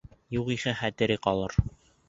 [0.37, 1.57] Юғиһә хәтере ҡалыр.